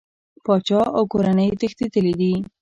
پاچا 0.45 0.81
او 0.95 1.01
کورنۍ 1.11 1.49
تښتېدلي 1.59 2.13
دي. 2.19 2.33